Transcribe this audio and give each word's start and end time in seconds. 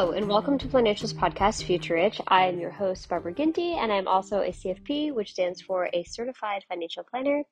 And 0.00 0.28
welcome 0.28 0.56
to 0.56 0.66
Financials 0.66 1.12
Podcast 1.12 1.62
Future 1.64 1.92
Rich. 1.92 2.22
I 2.26 2.46
am 2.46 2.58
your 2.58 2.70
host, 2.70 3.06
Barbara 3.06 3.34
Ginty, 3.34 3.74
and 3.74 3.92
I'm 3.92 4.08
also 4.08 4.40
a 4.40 4.48
CFP, 4.48 5.12
which 5.12 5.32
stands 5.32 5.60
for 5.60 5.90
a 5.92 6.04
Certified 6.04 6.64
Financial 6.66 7.04
Planner. 7.04 7.42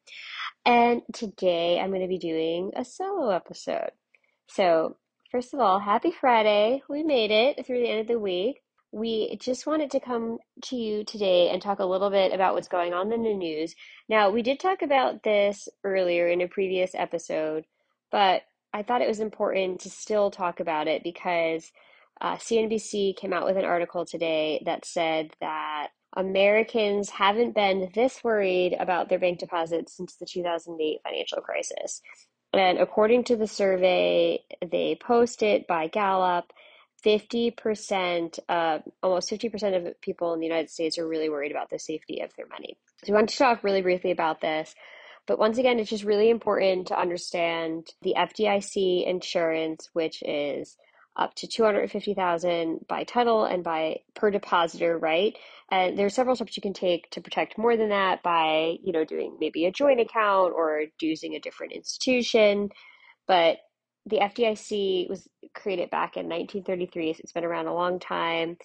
And 0.64 1.02
today 1.12 1.78
I'm 1.78 1.90
going 1.90 2.00
to 2.00 2.08
be 2.08 2.16
doing 2.16 2.72
a 2.74 2.86
solo 2.86 3.28
episode. 3.28 3.90
So, 4.46 4.96
first 5.30 5.52
of 5.52 5.60
all, 5.60 5.78
happy 5.78 6.10
Friday. 6.10 6.82
We 6.88 7.02
made 7.02 7.30
it 7.30 7.66
through 7.66 7.80
the 7.80 7.90
end 7.90 8.00
of 8.00 8.06
the 8.06 8.18
week. 8.18 8.62
We 8.92 9.36
just 9.36 9.66
wanted 9.66 9.90
to 9.90 10.00
come 10.00 10.38
to 10.64 10.76
you 10.76 11.04
today 11.04 11.50
and 11.50 11.60
talk 11.60 11.80
a 11.80 11.84
little 11.84 12.10
bit 12.10 12.32
about 12.32 12.54
what's 12.54 12.66
going 12.66 12.94
on 12.94 13.12
in 13.12 13.24
the 13.24 13.34
news. 13.34 13.74
Now, 14.08 14.30
we 14.30 14.40
did 14.40 14.58
talk 14.58 14.80
about 14.80 15.22
this 15.22 15.68
earlier 15.84 16.26
in 16.28 16.40
a 16.40 16.48
previous 16.48 16.92
episode, 16.94 17.66
but 18.10 18.40
I 18.72 18.84
thought 18.84 19.02
it 19.02 19.08
was 19.08 19.20
important 19.20 19.82
to 19.82 19.90
still 19.90 20.30
talk 20.30 20.60
about 20.60 20.88
it 20.88 21.02
because 21.04 21.70
uh, 22.20 22.36
CNBC 22.36 23.16
came 23.16 23.32
out 23.32 23.44
with 23.44 23.56
an 23.56 23.64
article 23.64 24.04
today 24.04 24.62
that 24.66 24.84
said 24.84 25.30
that 25.40 25.88
Americans 26.16 27.10
haven't 27.10 27.54
been 27.54 27.90
this 27.94 28.24
worried 28.24 28.76
about 28.78 29.08
their 29.08 29.18
bank 29.18 29.38
deposits 29.38 29.96
since 29.96 30.16
the 30.16 30.26
2008 30.26 31.00
financial 31.04 31.40
crisis. 31.40 32.00
And 32.52 32.78
according 32.78 33.24
to 33.24 33.36
the 33.36 33.46
survey 33.46 34.42
they 34.64 34.98
posted 35.00 35.66
by 35.66 35.88
Gallup, 35.88 36.52
50%, 37.04 38.38
uh, 38.48 38.78
almost 39.02 39.30
50% 39.30 39.76
of 39.86 40.00
people 40.00 40.34
in 40.34 40.40
the 40.40 40.46
United 40.46 40.70
States 40.70 40.98
are 40.98 41.06
really 41.06 41.28
worried 41.28 41.52
about 41.52 41.70
the 41.70 41.78
safety 41.78 42.20
of 42.20 42.34
their 42.36 42.48
money. 42.48 42.76
So, 43.04 43.12
we 43.12 43.16
want 43.16 43.28
to 43.28 43.36
talk 43.36 43.62
really 43.62 43.82
briefly 43.82 44.10
about 44.10 44.40
this. 44.40 44.74
But 45.26 45.38
once 45.38 45.58
again, 45.58 45.78
it's 45.78 45.90
just 45.90 46.04
really 46.04 46.30
important 46.30 46.88
to 46.88 46.98
understand 46.98 47.88
the 48.02 48.14
FDIC 48.16 49.06
insurance, 49.06 49.90
which 49.92 50.22
is 50.22 50.76
up 51.18 51.34
to 51.34 51.46
250,000 51.46 52.86
by 52.88 53.04
title 53.04 53.44
and 53.44 53.64
by 53.64 53.98
per 54.14 54.30
depositor, 54.30 54.96
right? 54.96 55.36
And 55.70 55.98
there 55.98 56.06
are 56.06 56.10
several 56.10 56.36
steps 56.36 56.56
you 56.56 56.62
can 56.62 56.72
take 56.72 57.10
to 57.10 57.20
protect 57.20 57.58
more 57.58 57.76
than 57.76 57.90
that 57.90 58.22
by, 58.22 58.76
you 58.82 58.92
know, 58.92 59.04
doing 59.04 59.36
maybe 59.40 59.66
a 59.66 59.72
joint 59.72 60.00
account 60.00 60.54
or 60.54 60.84
using 61.00 61.34
a 61.34 61.40
different 61.40 61.72
institution. 61.72 62.70
But 63.26 63.58
the 64.06 64.18
FDIC 64.18 65.08
was 65.08 65.28
created 65.54 65.90
back 65.90 66.16
in 66.16 66.28
1933, 66.28 67.12
so 67.12 67.20
it's 67.22 67.32
been 67.32 67.44
around 67.44 67.66
a 67.66 67.74
long 67.74 67.98
time. 67.98 68.56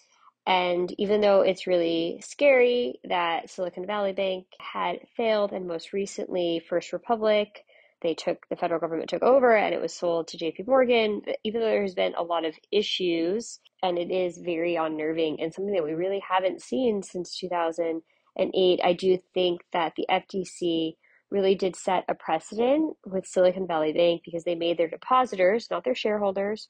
And 0.46 0.94
even 0.98 1.22
though 1.22 1.42
it's 1.42 1.68
really 1.68 2.22
scary 2.24 3.00
that 3.06 3.50
Silicon 3.50 3.86
Valley 3.86 4.14
Bank 4.14 4.46
had 4.60 5.00
failed, 5.16 5.54
and 5.54 5.68
most 5.68 5.94
recently 5.94 6.62
First 6.70 6.94
Republic, 6.94 7.64
they 8.04 8.14
took 8.14 8.48
the 8.50 8.56
federal 8.56 8.80
government 8.80 9.10
took 9.10 9.24
over 9.24 9.56
and 9.56 9.74
it 9.74 9.82
was 9.82 9.94
sold 9.94 10.28
to 10.28 10.38
JP 10.38 10.68
Morgan. 10.68 11.22
Even 11.44 11.62
though 11.62 11.68
there's 11.68 11.96
been 11.96 12.14
a 12.16 12.24
lot 12.24 12.46
of 12.46 12.56
issues 12.72 13.60
and 13.82 13.98
it 13.98 14.12
is 14.12 14.38
very 14.38 14.76
unnerving 14.76 15.42
and 15.42 15.54
something 15.54 15.74
that 15.74 15.84
we 15.84 15.94
really 15.94 16.22
haven't 16.28 16.62
seen 16.62 17.02
since 17.02 17.38
2008 17.38 18.80
I 18.84 18.94
do 18.94 19.18
think 19.34 19.62
that 19.72 19.94
the 19.96 20.06
FDIC 20.10 20.96
really 21.32 21.56
did 21.56 21.76
set 21.76 22.04
a 22.08 22.14
precedent 22.14 22.96
with 23.06 23.26
Silicon 23.26 23.66
Valley 23.66 23.94
Bank 23.94 24.22
because 24.24 24.44
they 24.44 24.56
made 24.56 24.78
their 24.78 24.90
depositors 24.90 25.68
not 25.72 25.84
their 25.84 25.96
shareholders 25.96 26.70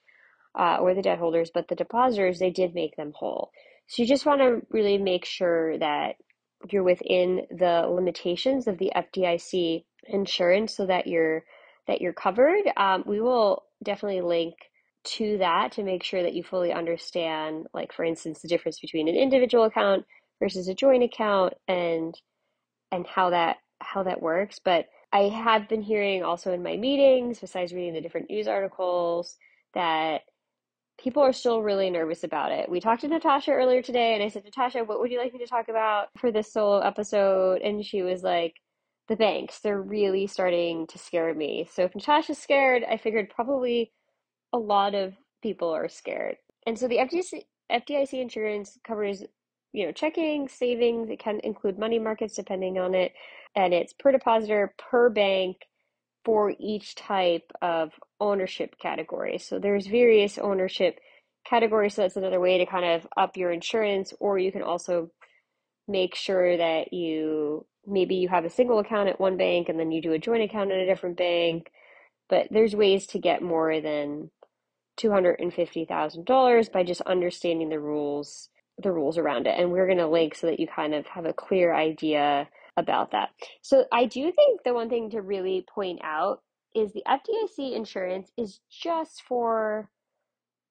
uh, 0.57 0.77
or 0.77 0.94
the 0.94 1.01
debt 1.01 1.19
holders 1.19 1.51
but 1.53 1.67
the 1.67 1.75
depositors 1.75 2.39
they 2.39 2.51
did 2.51 2.75
make 2.75 2.95
them 2.95 3.11
whole. 3.15 3.51
So 3.88 4.01
you 4.01 4.07
just 4.07 4.25
want 4.25 4.41
to 4.41 4.61
really 4.69 4.97
make 4.97 5.25
sure 5.25 5.77
that 5.79 6.15
you're 6.69 6.83
within 6.83 7.41
the 7.50 7.88
limitations 7.89 8.67
of 8.67 8.77
the 8.77 8.91
FDIC 8.95 9.83
insurance 10.07 10.75
so 10.75 10.85
that 10.85 11.07
you're 11.07 11.43
that 11.87 12.01
you're 12.01 12.13
covered. 12.13 12.63
Um, 12.77 13.03
we 13.05 13.19
will 13.19 13.63
definitely 13.83 14.21
link 14.21 14.55
to 15.03 15.37
that 15.39 15.73
to 15.73 15.83
make 15.83 16.03
sure 16.03 16.23
that 16.23 16.33
you 16.33 16.43
fully 16.43 16.71
understand, 16.71 17.67
like 17.73 17.91
for 17.93 18.05
instance, 18.05 18.41
the 18.41 18.47
difference 18.47 18.79
between 18.79 19.07
an 19.07 19.15
individual 19.15 19.65
account 19.65 20.05
versus 20.39 20.67
a 20.67 20.73
joint 20.73 21.03
account 21.03 21.53
and 21.67 22.15
and 22.91 23.05
how 23.07 23.29
that 23.31 23.57
how 23.81 24.03
that 24.03 24.21
works. 24.21 24.59
But 24.63 24.87
I 25.11 25.23
have 25.29 25.69
been 25.69 25.81
hearing 25.81 26.23
also 26.23 26.53
in 26.53 26.63
my 26.63 26.77
meetings, 26.77 27.39
besides 27.39 27.73
reading 27.73 27.93
the 27.93 28.01
different 28.01 28.29
news 28.29 28.47
articles, 28.47 29.37
that 29.73 30.21
people 30.99 31.21
are 31.23 31.33
still 31.33 31.61
really 31.61 31.89
nervous 31.89 32.23
about 32.23 32.51
it. 32.51 32.69
We 32.69 32.79
talked 32.79 33.01
to 33.01 33.07
Natasha 33.07 33.51
earlier 33.51 33.81
today, 33.81 34.13
and 34.13 34.23
I 34.23 34.29
said, 34.29 34.43
Natasha, 34.43 34.83
what 34.83 34.99
would 34.99 35.11
you 35.11 35.19
like 35.19 35.33
me 35.33 35.39
to 35.39 35.47
talk 35.47 35.69
about 35.69 36.07
for 36.17 36.31
this 36.31 36.51
solo 36.51 36.79
episode? 36.79 37.61
And 37.61 37.85
she 37.85 38.01
was 38.03 38.23
like, 38.23 38.55
the 39.09 39.15
banks. 39.15 39.59
They're 39.59 39.81
really 39.81 40.27
starting 40.27 40.87
to 40.87 40.97
scare 40.97 41.33
me. 41.33 41.67
So 41.71 41.83
if 41.83 41.95
Natasha's 41.95 42.37
scared, 42.37 42.83
I 42.89 42.97
figured 42.97 43.29
probably 43.29 43.91
a 44.53 44.57
lot 44.57 44.95
of 44.95 45.13
people 45.41 45.69
are 45.69 45.89
scared. 45.89 46.37
And 46.65 46.79
so 46.79 46.87
the 46.87 46.97
FDIC, 46.97 47.43
FDIC 47.71 48.21
insurance 48.21 48.77
covers, 48.85 49.23
you 49.73 49.85
know, 49.85 49.91
checking, 49.91 50.47
savings. 50.47 51.09
It 51.09 51.19
can 51.19 51.39
include 51.43 51.77
money 51.77 51.99
markets 51.99 52.35
depending 52.35 52.77
on 52.77 52.93
it, 52.95 53.13
and 53.55 53.73
it's 53.73 53.93
per 53.93 54.11
depositor 54.11 54.73
per 54.77 55.09
bank 55.09 55.57
for 56.23 56.53
each 56.57 56.95
type 56.95 57.51
of 57.61 57.91
ownership 58.21 58.75
category. 58.79 59.37
So 59.37 59.59
there's 59.59 59.87
various 59.87 60.37
ownership 60.37 60.99
categories. 61.45 61.95
So 61.95 62.03
that's 62.03 62.15
another 62.15 62.39
way 62.39 62.59
to 62.59 62.65
kind 62.65 62.85
of 62.85 63.05
up 63.17 63.35
your 63.35 63.51
insurance, 63.51 64.13
or 64.21 64.37
you 64.39 64.51
can 64.51 64.61
also 64.61 65.11
make 65.87 66.15
sure 66.15 66.55
that 66.55 66.93
you 66.93 67.65
maybe 67.85 68.16
you 68.16 68.29
have 68.29 68.45
a 68.45 68.49
single 68.49 68.79
account 68.79 69.09
at 69.09 69.19
one 69.19 69.38
bank 69.38 69.69
and 69.69 69.79
then 69.79 69.91
you 69.91 70.01
do 70.01 70.13
a 70.13 70.19
joint 70.19 70.44
account 70.44 70.71
at 70.71 70.79
a 70.79 70.85
different 70.85 71.17
bank. 71.17 71.71
But 72.29 72.47
there's 72.51 72.75
ways 72.75 73.05
to 73.07 73.19
get 73.19 73.41
more 73.41 73.81
than 73.81 74.31
$250,000 74.99 76.71
by 76.71 76.83
just 76.83 77.01
understanding 77.01 77.69
the 77.69 77.79
rules 77.79 78.49
the 78.81 78.91
rules 78.91 79.19
around 79.19 79.45
it 79.45 79.53
and 79.59 79.71
we're 79.71 79.85
going 79.85 79.99
to 79.99 80.07
link 80.07 80.33
so 80.33 80.47
that 80.47 80.59
you 80.59 80.66
kind 80.66 80.95
of 80.95 81.06
have 81.06 81.25
a 81.25 81.33
clear 81.33 81.75
idea 81.75 82.47
about 82.75 83.12
that. 83.12 83.30
So 83.62 83.85
I 83.91 84.06
do 84.06 84.31
think 84.31 84.63
the 84.63 84.74
one 84.74 84.89
thing 84.89 85.12
to 85.12 85.21
really 85.21 85.63
point 85.74 86.00
out 86.03 86.41
is 86.75 86.91
the 86.91 87.03
FDIC 87.07 87.75
insurance 87.75 88.31
is 88.35 88.59
just 88.71 89.21
for 89.27 89.89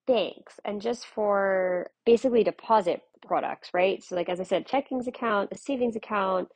banks 0.09 0.59
and 0.64 0.81
just 0.81 1.06
for 1.06 1.91
basically 2.05 2.43
deposit 2.43 3.03
products, 3.25 3.70
right? 3.73 4.03
So 4.03 4.17
like 4.17 4.29
as 4.29 4.41
I 4.41 4.44
said, 4.44 4.67
checkings 4.67 5.06
account, 5.06 5.50
a 5.53 5.56
savings 5.56 5.94
account, 5.94 6.49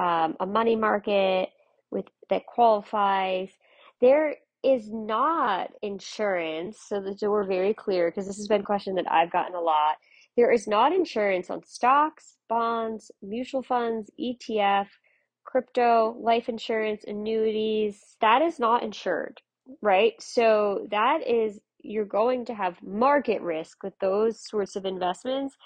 um, 0.00 0.36
a 0.40 0.46
money 0.46 0.76
market 0.76 1.50
with 1.90 2.06
that 2.30 2.46
qualifies. 2.46 3.50
There 4.00 4.36
is 4.64 4.90
not 4.90 5.70
insurance, 5.82 6.78
so 6.86 7.00
that 7.00 7.18
we're 7.22 7.46
very 7.46 7.74
clear 7.74 8.10
because 8.10 8.26
this 8.26 8.36
has 8.38 8.48
been 8.48 8.62
a 8.62 8.64
question 8.64 8.94
that 8.94 9.10
I've 9.10 9.32
gotten 9.32 9.54
a 9.54 9.60
lot. 9.60 9.96
There 10.36 10.50
is 10.50 10.66
not 10.66 10.92
insurance 10.92 11.50
on 11.50 11.64
stocks, 11.66 12.36
bonds, 12.48 13.10
mutual 13.22 13.62
funds, 13.62 14.10
ETF, 14.18 14.86
crypto, 15.44 16.16
life 16.18 16.48
insurance, 16.48 17.04
annuities. 17.06 18.16
That 18.22 18.40
is 18.40 18.58
not 18.58 18.82
insured, 18.82 19.42
right? 19.82 20.14
So 20.20 20.86
that 20.90 21.26
is 21.26 21.60
you're 21.82 22.04
going 22.04 22.44
to 22.46 22.54
have 22.54 22.82
market 22.82 23.42
risk 23.42 23.82
with 23.82 23.94
those 24.00 24.46
sorts 24.46 24.76
of 24.76 24.84
investments 24.86 25.56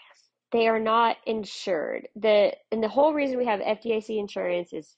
they 0.54 0.68
are 0.68 0.78
not 0.78 1.16
insured. 1.26 2.06
The 2.14 2.52
and 2.70 2.80
the 2.80 2.88
whole 2.88 3.12
reason 3.12 3.38
we 3.38 3.46
have 3.46 3.58
FDIC 3.58 4.16
insurance 4.16 4.72
is 4.72 4.96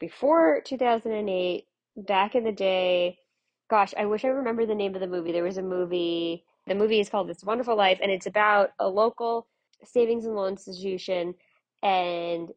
before 0.00 0.60
2008, 0.66 1.64
back 1.96 2.34
in 2.34 2.42
the 2.42 2.50
day. 2.50 3.16
Gosh, 3.70 3.94
I 3.96 4.06
wish 4.06 4.24
I 4.24 4.28
remember 4.28 4.66
the 4.66 4.74
name 4.74 4.96
of 4.96 5.00
the 5.00 5.06
movie. 5.06 5.30
There 5.30 5.44
was 5.44 5.56
a 5.56 5.62
movie. 5.62 6.44
The 6.66 6.74
movie 6.74 6.98
is 6.98 7.08
called 7.08 7.28
This 7.28 7.44
Wonderful 7.44 7.76
Life, 7.76 8.00
and 8.02 8.10
it's 8.10 8.26
about 8.26 8.70
a 8.80 8.88
local 8.88 9.46
savings 9.84 10.26
and 10.26 10.34
loan 10.34 10.54
institution, 10.54 11.34
and 11.80 12.48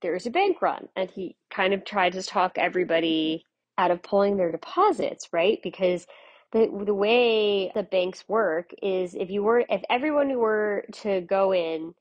there's 0.00 0.24
a 0.24 0.30
bank 0.30 0.62
run, 0.62 0.88
and 0.96 1.10
he 1.10 1.36
kind 1.50 1.74
of 1.74 1.84
tried 1.84 2.14
to 2.14 2.22
talk 2.22 2.56
everybody 2.56 3.44
out 3.76 3.90
of 3.90 4.02
pulling 4.02 4.38
their 4.38 4.50
deposits, 4.50 5.28
right? 5.34 5.60
Because 5.62 6.06
the 6.54 6.84
the 6.86 6.94
way 6.94 7.70
the 7.74 7.82
banks 7.82 8.24
work 8.28 8.70
is 8.80 9.14
if 9.14 9.28
you 9.28 9.42
were 9.42 9.64
if 9.68 9.82
everyone 9.90 10.38
were 10.38 10.84
to 11.02 11.20
go 11.20 11.52
in 11.52 11.94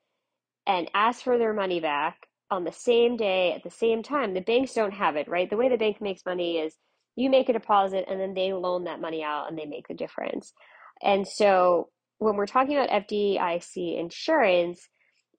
and 0.66 0.90
ask 0.94 1.24
for 1.24 1.38
their 1.38 1.54
money 1.54 1.82
back 1.82 2.28
on 2.52 2.64
the 2.64 2.72
same 2.72 3.18
day 3.18 3.54
at 3.54 3.64
the 3.64 3.72
same 3.72 4.04
time, 4.04 4.34
the 4.34 4.42
banks 4.42 4.74
don't 4.74 4.94
have 4.94 5.16
it, 5.16 5.28
right? 5.28 5.50
The 5.50 5.58
way 5.58 5.70
the 5.70 5.78
bank 5.78 6.00
makes 6.00 6.26
money 6.26 6.60
is 6.60 6.76
you 7.16 7.30
make 7.30 7.50
a 7.50 7.54
deposit 7.54 8.06
and 8.08 8.20
then 8.20 8.36
they 8.36 8.54
loan 8.54 8.86
that 8.86 9.02
money 9.02 9.24
out 9.24 9.50
and 9.50 9.58
they 9.58 9.66
make 9.66 9.88
the 9.88 9.96
difference. 9.96 10.54
And 11.02 11.28
so 11.28 11.90
when 12.20 12.36
we're 12.36 12.46
talking 12.46 12.78
about 12.78 13.08
FDIC 13.08 14.00
insurance, 14.00 14.88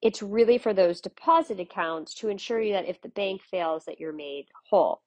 it's 0.01 0.21
really 0.21 0.57
for 0.57 0.73
those 0.73 1.01
deposit 1.01 1.59
accounts 1.59 2.13
to 2.15 2.29
ensure 2.29 2.61
you 2.61 2.73
that 2.73 2.87
if 2.87 3.01
the 3.01 3.09
bank 3.09 3.41
fails 3.49 3.85
that 3.85 3.99
you're 3.99 4.13
made 4.13 4.47
whole. 4.69 5.01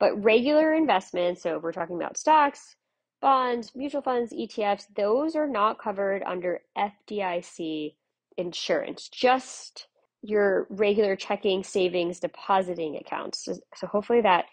But 0.00 0.22
regular 0.22 0.72
investments, 0.72 1.42
so 1.42 1.56
if 1.56 1.62
we're 1.62 1.72
talking 1.72 1.96
about 1.96 2.16
stocks, 2.16 2.76
bonds, 3.20 3.72
mutual 3.74 4.02
funds, 4.02 4.32
ETFs, 4.32 4.86
those 4.96 5.34
are 5.36 5.48
not 5.48 5.78
covered 5.78 6.22
under 6.24 6.60
FDIC 6.76 7.94
insurance, 8.36 9.08
just 9.08 9.88
your 10.22 10.66
regular 10.70 11.16
checking, 11.16 11.62
savings, 11.62 12.20
depositing 12.20 12.96
accounts. 12.96 13.44
So, 13.44 13.54
so 13.74 13.86
hopefully 13.86 14.20
that 14.22 14.46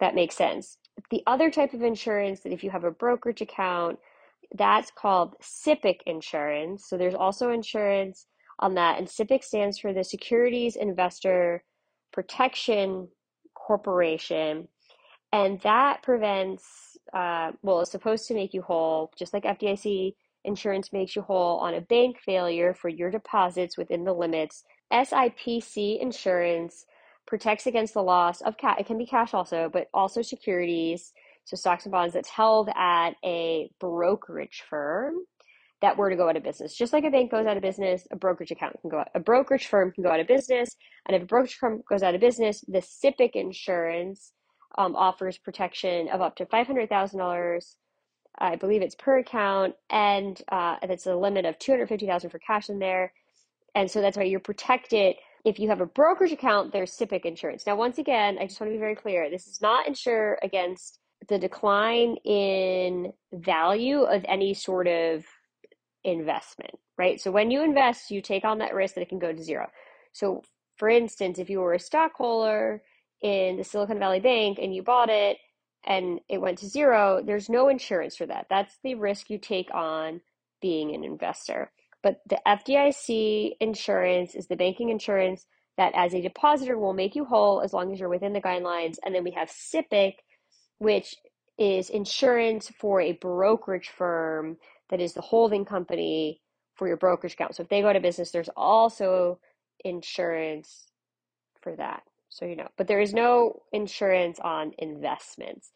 that 0.00 0.14
makes 0.14 0.36
sense. 0.36 0.78
The 1.10 1.22
other 1.26 1.50
type 1.50 1.72
of 1.74 1.82
insurance 1.82 2.40
that 2.40 2.52
if 2.52 2.62
you 2.62 2.70
have 2.70 2.84
a 2.84 2.90
brokerage 2.90 3.40
account, 3.40 3.98
that's 4.54 4.90
called 4.90 5.34
SIPC 5.42 6.00
insurance. 6.06 6.86
So 6.88 6.96
there's 6.96 7.14
also 7.14 7.50
insurance 7.50 8.26
on 8.58 8.74
that, 8.74 8.98
and 8.98 9.06
SIPC 9.06 9.44
stands 9.44 9.78
for 9.78 9.92
the 9.92 10.04
Securities 10.04 10.76
Investor 10.76 11.62
Protection 12.12 13.08
Corporation, 13.54 14.68
and 15.32 15.60
that 15.62 16.02
prevents. 16.02 16.95
Uh, 17.12 17.52
well, 17.62 17.80
it's 17.80 17.90
supposed 17.90 18.26
to 18.28 18.34
make 18.34 18.52
you 18.54 18.62
whole, 18.62 19.12
just 19.16 19.32
like 19.32 19.44
FDIC 19.44 20.14
insurance 20.44 20.92
makes 20.92 21.16
you 21.16 21.22
whole 21.22 21.58
on 21.58 21.74
a 21.74 21.80
bank 21.80 22.18
failure 22.24 22.72
for 22.74 22.88
your 22.88 23.10
deposits 23.10 23.76
within 23.76 24.04
the 24.04 24.12
limits. 24.12 24.64
SIPC 24.92 26.00
insurance 26.00 26.86
protects 27.26 27.66
against 27.66 27.94
the 27.94 28.02
loss 28.02 28.40
of 28.40 28.56
cash. 28.56 28.76
It 28.78 28.86
can 28.86 28.98
be 28.98 29.06
cash 29.06 29.34
also, 29.34 29.68
but 29.72 29.88
also 29.92 30.22
securities, 30.22 31.12
so 31.44 31.56
stocks 31.56 31.84
and 31.84 31.92
bonds 31.92 32.14
that's 32.14 32.28
held 32.28 32.68
at 32.76 33.10
a 33.24 33.70
brokerage 33.80 34.62
firm 34.68 35.16
that 35.82 35.96
were 35.96 36.08
to 36.08 36.16
go 36.16 36.28
out 36.28 36.36
of 36.36 36.42
business. 36.42 36.74
Just 36.74 36.92
like 36.92 37.04
a 37.04 37.10
bank 37.10 37.30
goes 37.30 37.46
out 37.46 37.56
of 37.56 37.62
business, 37.62 38.06
a 38.10 38.16
brokerage 38.16 38.50
account 38.50 38.80
can 38.80 38.90
go 38.90 39.00
out, 39.00 39.08
a 39.14 39.20
brokerage 39.20 39.66
firm 39.66 39.92
can 39.92 40.02
go 40.02 40.10
out 40.10 40.20
of 40.20 40.26
business. 40.26 40.76
And 41.06 41.16
if 41.16 41.22
a 41.22 41.26
brokerage 41.26 41.56
firm 41.56 41.82
goes 41.88 42.02
out 42.02 42.14
of 42.14 42.20
business, 42.20 42.64
the 42.66 42.78
SIPC 42.78 43.32
insurance 43.34 44.32
um, 44.78 44.94
offers 44.96 45.38
protection 45.38 46.08
of 46.08 46.20
up 46.20 46.36
to 46.36 46.46
$500,000. 46.46 47.76
I 48.38 48.56
believe 48.56 48.82
it's 48.82 48.94
per 48.94 49.18
account, 49.18 49.74
and 49.88 50.40
uh, 50.52 50.76
it's 50.82 51.06
a 51.06 51.16
limit 51.16 51.46
of 51.46 51.58
250000 51.58 52.30
for 52.30 52.38
cash 52.38 52.68
in 52.68 52.78
there. 52.78 53.12
And 53.74 53.90
so 53.90 54.00
that's 54.00 54.16
why 54.16 54.24
you're 54.24 54.40
protected. 54.40 55.16
If 55.44 55.58
you 55.58 55.68
have 55.68 55.80
a 55.80 55.86
brokerage 55.86 56.32
account, 56.32 56.72
there's 56.72 56.92
SIPC 56.92 57.24
insurance. 57.24 57.66
Now, 57.66 57.76
once 57.76 57.98
again, 57.98 58.36
I 58.38 58.46
just 58.46 58.60
want 58.60 58.70
to 58.70 58.74
be 58.74 58.80
very 58.80 58.94
clear 58.94 59.30
this 59.30 59.46
is 59.46 59.60
not 59.60 59.86
insure 59.86 60.38
against 60.42 60.98
the 61.28 61.38
decline 61.38 62.16
in 62.24 63.12
value 63.32 64.02
of 64.02 64.24
any 64.28 64.54
sort 64.54 64.86
of 64.86 65.24
investment, 66.04 66.72
right? 66.98 67.20
So 67.20 67.30
when 67.30 67.50
you 67.50 67.62
invest, 67.62 68.10
you 68.10 68.20
take 68.20 68.44
on 68.44 68.58
that 68.58 68.74
risk 68.74 68.94
that 68.94 69.02
it 69.02 69.08
can 69.08 69.18
go 69.18 69.32
to 69.32 69.42
zero. 69.42 69.68
So, 70.12 70.42
for 70.76 70.88
instance, 70.88 71.38
if 71.38 71.48
you 71.48 71.60
were 71.60 71.74
a 71.74 71.80
stockholder 71.80 72.82
in 73.22 73.56
the 73.56 73.64
Silicon 73.64 73.98
Valley 73.98 74.20
Bank 74.20 74.58
and 74.60 74.74
you 74.74 74.82
bought 74.82 75.08
it 75.08 75.38
and 75.84 76.20
it 76.28 76.40
went 76.40 76.58
to 76.58 76.68
zero, 76.68 77.22
there's 77.24 77.48
no 77.48 77.68
insurance 77.68 78.16
for 78.16 78.26
that. 78.26 78.46
That's 78.50 78.76
the 78.82 78.94
risk 78.94 79.30
you 79.30 79.38
take 79.38 79.72
on 79.72 80.20
being 80.60 80.94
an 80.94 81.04
investor. 81.04 81.70
But 82.02 82.20
the 82.28 82.40
FDIC 82.46 83.52
insurance 83.60 84.34
is 84.34 84.46
the 84.46 84.56
banking 84.56 84.90
insurance 84.90 85.46
that, 85.76 85.92
as 85.94 86.14
a 86.14 86.22
depositor, 86.22 86.78
will 86.78 86.92
make 86.92 87.14
you 87.14 87.24
whole 87.24 87.60
as 87.60 87.72
long 87.72 87.92
as 87.92 88.00
you're 88.00 88.08
within 88.08 88.32
the 88.32 88.40
guidelines. 88.40 88.96
And 89.04 89.14
then 89.14 89.24
we 89.24 89.32
have 89.32 89.50
SIPC, 89.50 90.14
which 90.78 91.16
is 91.58 91.90
insurance 91.90 92.70
for 92.78 93.00
a 93.00 93.12
brokerage 93.12 93.88
firm 93.88 94.56
that 94.90 95.00
is 95.00 95.14
the 95.14 95.20
holding 95.20 95.64
company 95.64 96.40
for 96.74 96.86
your 96.86 96.96
brokerage 96.96 97.34
account. 97.34 97.56
So 97.56 97.62
if 97.62 97.68
they 97.68 97.80
go 97.80 97.88
out 97.88 97.96
of 97.96 98.02
business, 98.02 98.30
there's 98.30 98.50
also 98.56 99.38
insurance 99.84 100.86
for 101.60 101.74
that. 101.76 102.02
So 102.28 102.44
you 102.44 102.56
know, 102.56 102.68
but 102.76 102.86
there 102.86 103.00
is 103.00 103.12
no 103.14 103.62
insurance 103.72 104.38
on 104.40 104.72
investments. 104.78 105.70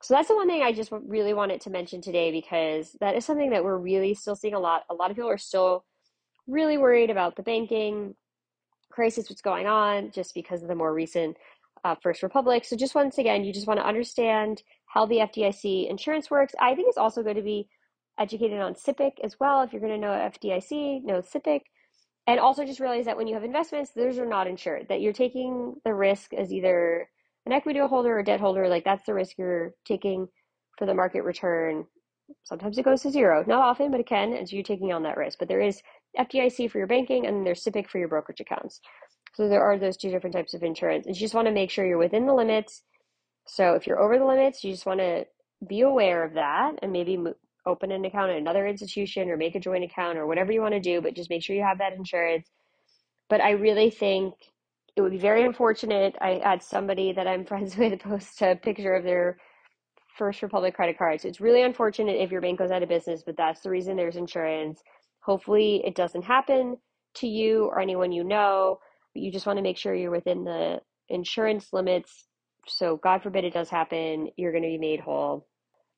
So 0.00 0.14
that's 0.14 0.28
the 0.28 0.36
one 0.36 0.46
thing 0.48 0.62
I 0.62 0.72
just 0.72 0.92
really 0.92 1.34
wanted 1.34 1.60
to 1.62 1.70
mention 1.70 2.00
today 2.00 2.30
because 2.30 2.96
that 3.00 3.16
is 3.16 3.24
something 3.24 3.50
that 3.50 3.64
we're 3.64 3.76
really 3.76 4.14
still 4.14 4.36
seeing 4.36 4.54
a 4.54 4.60
lot. 4.60 4.84
A 4.90 4.94
lot 4.94 5.10
of 5.10 5.16
people 5.16 5.30
are 5.30 5.38
still 5.38 5.84
really 6.46 6.78
worried 6.78 7.10
about 7.10 7.34
the 7.34 7.42
banking 7.42 8.14
crisis, 8.90 9.28
what's 9.28 9.42
going 9.42 9.66
on, 9.66 10.12
just 10.12 10.34
because 10.34 10.62
of 10.62 10.68
the 10.68 10.74
more 10.74 10.94
recent 10.94 11.36
uh, 11.84 11.96
First 12.02 12.22
Republic. 12.22 12.64
So 12.64 12.76
just 12.76 12.94
once 12.94 13.18
again, 13.18 13.44
you 13.44 13.52
just 13.52 13.66
want 13.66 13.80
to 13.80 13.86
understand 13.86 14.62
how 14.86 15.06
the 15.06 15.16
FDIC 15.16 15.90
insurance 15.90 16.30
works. 16.30 16.54
I 16.60 16.74
think 16.74 16.88
it's 16.88 16.98
also 16.98 17.22
going 17.22 17.36
to 17.36 17.42
be 17.42 17.68
educated 18.18 18.60
on 18.60 18.74
SIPC 18.74 19.12
as 19.22 19.38
well. 19.38 19.62
If 19.62 19.72
you're 19.72 19.80
going 19.80 19.92
to 19.92 19.98
know 19.98 20.12
FDIC, 20.12 21.04
know 21.04 21.20
SIPC. 21.20 21.60
And 22.28 22.38
also 22.38 22.66
just 22.66 22.78
realize 22.78 23.06
that 23.06 23.16
when 23.16 23.26
you 23.26 23.32
have 23.32 23.42
investments, 23.42 23.90
those 23.90 24.18
are 24.18 24.26
not 24.26 24.46
insured, 24.46 24.86
that 24.90 25.00
you're 25.00 25.14
taking 25.14 25.76
the 25.82 25.94
risk 25.94 26.34
as 26.34 26.52
either 26.52 27.08
an 27.46 27.52
equity 27.52 27.78
holder 27.78 28.18
or 28.18 28.22
debt 28.22 28.38
holder. 28.38 28.68
Like 28.68 28.84
that's 28.84 29.06
the 29.06 29.14
risk 29.14 29.38
you're 29.38 29.72
taking 29.86 30.28
for 30.76 30.84
the 30.84 30.92
market 30.92 31.22
return. 31.22 31.86
Sometimes 32.44 32.76
it 32.76 32.84
goes 32.84 33.00
to 33.02 33.10
zero, 33.10 33.42
not 33.46 33.62
often, 33.62 33.90
but 33.90 34.00
it 34.00 34.06
can, 34.06 34.34
as 34.34 34.52
you're 34.52 34.62
taking 34.62 34.92
on 34.92 35.04
that 35.04 35.16
risk. 35.16 35.38
But 35.38 35.48
there 35.48 35.62
is 35.62 35.80
FDIC 36.18 36.70
for 36.70 36.76
your 36.76 36.86
banking 36.86 37.26
and 37.26 37.46
there's 37.46 37.64
SIPC 37.64 37.88
for 37.88 37.98
your 37.98 38.08
brokerage 38.08 38.40
accounts. 38.40 38.82
So 39.34 39.48
there 39.48 39.62
are 39.62 39.78
those 39.78 39.96
two 39.96 40.10
different 40.10 40.36
types 40.36 40.52
of 40.52 40.62
insurance. 40.62 41.06
And 41.06 41.16
you 41.16 41.20
just 41.20 41.34
want 41.34 41.48
to 41.48 41.54
make 41.54 41.70
sure 41.70 41.86
you're 41.86 41.96
within 41.96 42.26
the 42.26 42.34
limits. 42.34 42.82
So 43.46 43.72
if 43.72 43.86
you're 43.86 44.00
over 44.00 44.18
the 44.18 44.26
limits, 44.26 44.62
you 44.62 44.72
just 44.72 44.84
want 44.84 45.00
to 45.00 45.24
be 45.66 45.80
aware 45.80 46.24
of 46.24 46.34
that 46.34 46.72
and 46.82 46.92
maybe 46.92 47.18
open 47.68 47.92
an 47.92 48.04
account 48.04 48.30
at 48.30 48.38
another 48.38 48.66
institution 48.66 49.28
or 49.28 49.36
make 49.36 49.54
a 49.54 49.60
joint 49.60 49.84
account 49.84 50.18
or 50.18 50.26
whatever 50.26 50.50
you 50.50 50.62
want 50.62 50.74
to 50.74 50.80
do, 50.80 51.00
but 51.00 51.14
just 51.14 51.30
make 51.30 51.42
sure 51.42 51.54
you 51.54 51.62
have 51.62 51.78
that 51.78 51.92
insurance. 51.92 52.48
But 53.28 53.40
I 53.40 53.50
really 53.50 53.90
think 53.90 54.34
it 54.96 55.02
would 55.02 55.12
be 55.12 55.18
very 55.18 55.44
unfortunate. 55.44 56.16
I 56.20 56.40
had 56.42 56.62
somebody 56.62 57.12
that 57.12 57.28
I'm 57.28 57.44
friends 57.46 57.76
with 57.76 58.00
post 58.00 58.42
a 58.42 58.56
picture 58.56 58.94
of 58.94 59.04
their 59.04 59.38
First 60.16 60.42
Republic 60.42 60.74
credit 60.74 60.98
cards. 60.98 61.24
It's 61.24 61.40
really 61.40 61.62
unfortunate 61.62 62.20
if 62.20 62.32
your 62.32 62.40
bank 62.40 62.58
goes 62.58 62.72
out 62.72 62.82
of 62.82 62.88
business, 62.88 63.22
but 63.24 63.36
that's 63.36 63.60
the 63.60 63.70
reason 63.70 63.96
there's 63.96 64.16
insurance. 64.16 64.82
Hopefully, 65.20 65.80
it 65.84 65.94
doesn't 65.94 66.22
happen 66.22 66.76
to 67.14 67.28
you 67.28 67.66
or 67.66 67.80
anyone 67.80 68.10
you 68.10 68.24
know. 68.24 68.80
You 69.14 69.30
just 69.30 69.46
want 69.46 69.58
to 69.58 69.62
make 69.62 69.76
sure 69.76 69.94
you're 69.94 70.10
within 70.10 70.42
the 70.42 70.80
insurance 71.08 71.72
limits. 71.72 72.26
So, 72.66 72.96
God 72.96 73.22
forbid 73.22 73.44
it 73.44 73.54
does 73.54 73.70
happen, 73.70 74.28
you're 74.36 74.50
going 74.52 74.64
to 74.64 74.68
be 74.68 74.78
made 74.78 75.00
whole 75.00 75.46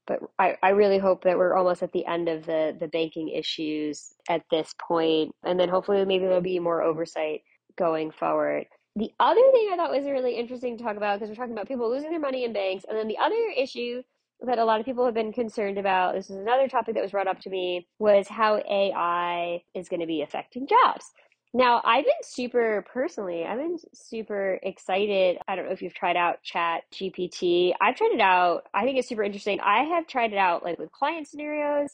but 0.06 0.20
I, 0.38 0.56
I 0.62 0.70
really 0.70 0.98
hope 0.98 1.24
that 1.24 1.38
we're 1.38 1.54
almost 1.54 1.82
at 1.82 1.92
the 1.92 2.06
end 2.06 2.28
of 2.28 2.46
the 2.46 2.76
the 2.78 2.88
banking 2.88 3.28
issues 3.28 4.14
at 4.28 4.42
this 4.50 4.74
point 4.80 5.34
and 5.44 5.58
then 5.58 5.68
hopefully 5.68 6.04
maybe 6.04 6.24
there'll 6.24 6.40
be 6.40 6.58
more 6.58 6.82
oversight 6.82 7.42
going 7.76 8.10
forward. 8.10 8.66
The 8.96 9.12
other 9.20 9.40
thing 9.52 9.70
i 9.72 9.76
thought 9.76 9.92
was 9.92 10.04
really 10.04 10.36
interesting 10.36 10.76
to 10.76 10.84
talk 10.84 10.96
about 10.96 11.18
because 11.18 11.30
we're 11.30 11.36
talking 11.36 11.52
about 11.52 11.68
people 11.68 11.90
losing 11.90 12.10
their 12.10 12.20
money 12.20 12.44
in 12.44 12.52
banks 12.52 12.84
and 12.88 12.98
then 12.98 13.08
the 13.08 13.18
other 13.18 13.36
issue 13.56 14.02
that 14.42 14.58
a 14.58 14.64
lot 14.64 14.80
of 14.80 14.86
people 14.86 15.04
have 15.04 15.14
been 15.14 15.32
concerned 15.32 15.78
about 15.78 16.14
this 16.14 16.30
is 16.30 16.36
another 16.36 16.66
topic 16.66 16.94
that 16.94 17.02
was 17.02 17.12
brought 17.12 17.28
up 17.28 17.40
to 17.40 17.50
me 17.50 17.86
was 17.98 18.26
how 18.26 18.56
ai 18.68 19.62
is 19.74 19.88
going 19.88 20.00
to 20.00 20.06
be 20.06 20.22
affecting 20.22 20.66
jobs 20.66 21.12
now, 21.52 21.80
I've 21.84 22.04
been 22.04 22.12
super 22.22 22.84
personally, 22.92 23.44
I've 23.44 23.58
been 23.58 23.78
super 23.92 24.60
excited. 24.62 25.38
I 25.48 25.56
don't 25.56 25.66
know 25.66 25.72
if 25.72 25.82
you've 25.82 25.94
tried 25.94 26.16
out 26.16 26.42
Chat 26.42 26.84
GPT. 26.94 27.72
I've 27.80 27.96
tried 27.96 28.12
it 28.12 28.20
out. 28.20 28.66
I 28.72 28.84
think 28.84 28.98
it's 28.98 29.08
super 29.08 29.24
interesting. 29.24 29.58
I 29.60 29.82
have 29.84 30.06
tried 30.06 30.32
it 30.32 30.38
out 30.38 30.62
like 30.64 30.78
with 30.78 30.92
client 30.92 31.26
scenarios, 31.26 31.90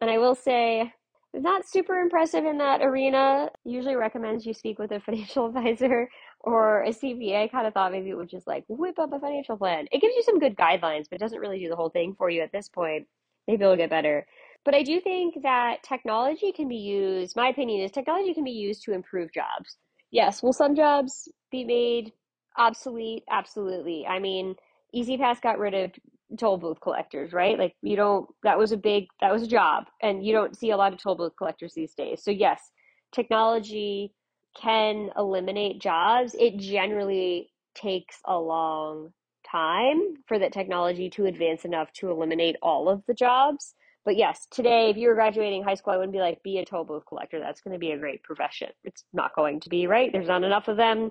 and 0.00 0.08
I 0.10 0.18
will 0.18 0.36
say 0.36 0.92
it's 1.32 1.42
not 1.42 1.66
super 1.68 1.96
impressive 2.00 2.44
in 2.44 2.58
that 2.58 2.80
arena. 2.82 3.50
Usually 3.64 3.96
recommends 3.96 4.46
you 4.46 4.54
speak 4.54 4.78
with 4.78 4.92
a 4.92 5.00
financial 5.06 5.46
advisor 5.46 6.08
or 6.40 6.82
a 6.82 6.90
CPA. 6.90 7.42
I 7.44 7.48
kind 7.48 7.66
of 7.66 7.74
thought 7.74 7.92
maybe 7.92 8.10
it 8.10 8.16
would 8.16 8.28
just 8.30 8.46
like 8.46 8.64
whip 8.68 8.98
up 9.00 9.12
a 9.12 9.18
financial 9.20 9.56
plan. 9.56 9.86
It 9.90 10.00
gives 10.00 10.14
you 10.14 10.22
some 10.22 10.38
good 10.38 10.56
guidelines, 10.56 11.06
but 11.10 11.16
it 11.16 11.20
doesn't 11.20 11.40
really 11.40 11.58
do 11.58 11.68
the 11.68 11.76
whole 11.76 11.90
thing 11.90 12.14
for 12.16 12.30
you 12.30 12.42
at 12.42 12.52
this 12.52 12.68
point. 12.68 13.08
Maybe 13.48 13.64
it'll 13.64 13.76
get 13.76 13.90
better. 13.90 14.26
But 14.64 14.74
I 14.74 14.82
do 14.82 15.00
think 15.00 15.42
that 15.42 15.82
technology 15.82 16.52
can 16.52 16.68
be 16.68 16.76
used, 16.76 17.36
my 17.36 17.48
opinion 17.48 17.82
is 17.82 17.90
technology 17.90 18.32
can 18.34 18.44
be 18.44 18.52
used 18.52 18.84
to 18.84 18.92
improve 18.92 19.32
jobs. 19.32 19.76
Yes, 20.10 20.42
will 20.42 20.52
some 20.52 20.76
jobs 20.76 21.28
be 21.50 21.64
made 21.64 22.12
obsolete? 22.56 23.24
Absolutely. 23.30 24.06
I 24.06 24.18
mean, 24.18 24.54
E-ZPass 24.92 25.40
got 25.40 25.58
rid 25.58 25.74
of 25.74 25.90
toll 26.38 26.58
booth 26.58 26.80
collectors, 26.80 27.32
right? 27.32 27.58
Like 27.58 27.74
you 27.82 27.96
don't 27.96 28.28
that 28.42 28.58
was 28.58 28.72
a 28.72 28.76
big 28.76 29.06
that 29.20 29.32
was 29.32 29.42
a 29.42 29.46
job 29.46 29.86
and 30.00 30.24
you 30.24 30.32
don't 30.32 30.56
see 30.56 30.70
a 30.70 30.76
lot 30.76 30.92
of 30.92 30.98
toll 30.98 31.14
booth 31.14 31.36
collectors 31.36 31.74
these 31.74 31.94
days. 31.94 32.22
So 32.22 32.30
yes, 32.30 32.70
technology 33.12 34.14
can 34.54 35.10
eliminate 35.16 35.80
jobs. 35.80 36.34
It 36.38 36.58
generally 36.58 37.50
takes 37.74 38.18
a 38.26 38.38
long 38.38 39.12
time 39.50 40.14
for 40.26 40.38
that 40.38 40.52
technology 40.52 41.10
to 41.10 41.26
advance 41.26 41.64
enough 41.64 41.92
to 41.94 42.10
eliminate 42.10 42.56
all 42.62 42.88
of 42.88 43.02
the 43.06 43.14
jobs. 43.14 43.74
But 44.04 44.16
yes, 44.16 44.48
today, 44.50 44.90
if 44.90 44.96
you 44.96 45.08
were 45.08 45.14
graduating 45.14 45.62
high 45.62 45.74
school, 45.74 45.92
I 45.92 45.96
wouldn't 45.96 46.12
be 46.12 46.18
like, 46.18 46.42
be 46.42 46.58
a 46.58 46.64
toll 46.64 46.84
booth 46.84 47.06
collector. 47.06 47.38
That's 47.38 47.60
going 47.60 47.74
to 47.74 47.78
be 47.78 47.92
a 47.92 47.98
great 47.98 48.22
profession. 48.24 48.70
It's 48.82 49.04
not 49.12 49.34
going 49.36 49.60
to 49.60 49.68
be, 49.68 49.86
right? 49.86 50.10
There's 50.12 50.28
not 50.28 50.42
enough 50.42 50.68
of 50.68 50.76
them. 50.76 51.10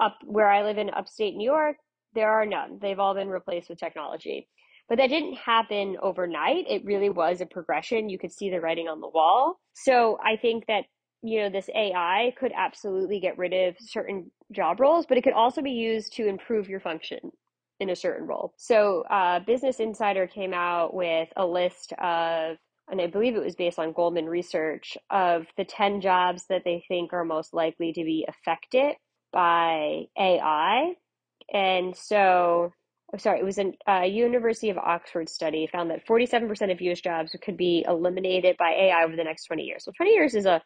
Up 0.00 0.18
where 0.24 0.48
I 0.48 0.62
live 0.62 0.78
in 0.78 0.90
upstate 0.90 1.34
New 1.34 1.44
York, 1.44 1.76
there 2.14 2.30
are 2.30 2.46
none. 2.46 2.78
They've 2.80 2.98
all 2.98 3.14
been 3.14 3.28
replaced 3.28 3.68
with 3.68 3.78
technology. 3.78 4.48
But 4.88 4.98
that 4.98 5.08
didn't 5.08 5.36
happen 5.36 5.96
overnight. 6.00 6.66
It 6.68 6.84
really 6.84 7.10
was 7.10 7.40
a 7.40 7.46
progression. 7.46 8.08
You 8.08 8.18
could 8.18 8.32
see 8.32 8.50
the 8.50 8.60
writing 8.60 8.88
on 8.88 9.00
the 9.00 9.08
wall. 9.08 9.60
So 9.74 10.18
I 10.24 10.36
think 10.36 10.66
that, 10.66 10.84
you 11.22 11.40
know, 11.40 11.50
this 11.50 11.68
AI 11.74 12.32
could 12.38 12.52
absolutely 12.56 13.20
get 13.20 13.38
rid 13.38 13.52
of 13.52 13.76
certain 13.80 14.30
job 14.52 14.80
roles, 14.80 15.06
but 15.06 15.18
it 15.18 15.24
could 15.24 15.32
also 15.32 15.60
be 15.60 15.70
used 15.70 16.12
to 16.14 16.26
improve 16.26 16.68
your 16.68 16.80
function 16.80 17.32
in 17.82 17.90
a 17.90 17.96
certain 17.96 18.26
role. 18.26 18.54
So, 18.56 19.02
uh, 19.10 19.40
Business 19.40 19.80
Insider 19.80 20.28
came 20.28 20.54
out 20.54 20.94
with 20.94 21.28
a 21.36 21.44
list 21.44 21.92
of, 21.94 22.56
and 22.88 23.00
I 23.00 23.08
believe 23.08 23.34
it 23.34 23.44
was 23.44 23.56
based 23.56 23.78
on 23.78 23.92
Goldman 23.92 24.26
research, 24.26 24.96
of 25.10 25.46
the 25.56 25.64
10 25.64 26.00
jobs 26.00 26.46
that 26.48 26.62
they 26.64 26.84
think 26.86 27.12
are 27.12 27.24
most 27.24 27.52
likely 27.52 27.92
to 27.92 28.04
be 28.04 28.24
affected 28.28 28.94
by 29.32 30.04
AI. 30.16 30.94
And 31.52 31.96
so, 31.96 32.72
oh, 33.12 33.18
sorry, 33.18 33.40
it 33.40 33.44
was 33.44 33.58
a 33.58 33.72
uh, 33.90 34.02
University 34.02 34.70
of 34.70 34.78
Oxford 34.78 35.28
study 35.28 35.68
found 35.70 35.90
that 35.90 36.06
47% 36.06 36.70
of 36.70 36.80
US 36.80 37.00
jobs 37.00 37.36
could 37.42 37.56
be 37.56 37.84
eliminated 37.86 38.56
by 38.58 38.70
AI 38.70 39.04
over 39.04 39.16
the 39.16 39.24
next 39.24 39.46
20 39.46 39.64
years. 39.64 39.84
So 39.84 39.92
20 39.96 40.12
years 40.12 40.34
is 40.34 40.46
a 40.46 40.62